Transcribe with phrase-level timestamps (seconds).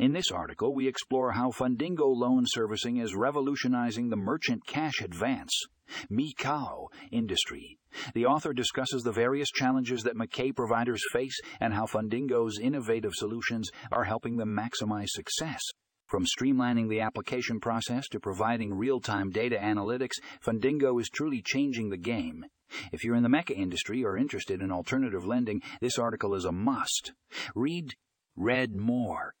[0.00, 5.52] In this article, we explore how Fundingo loan servicing is revolutionizing the merchant cash advance
[6.10, 7.76] MCA industry.
[8.14, 13.68] The author discusses the various challenges that MCA providers face and how Fundingo's innovative solutions
[13.92, 15.60] are helping them maximize success.
[16.06, 21.90] From streamlining the application process to providing real time data analytics, Fundingo is truly changing
[21.90, 22.46] the game.
[22.90, 26.52] If you're in the MCA industry or interested in alternative lending, this article is a
[26.52, 27.12] must.
[27.54, 27.92] Read
[28.34, 29.34] Read more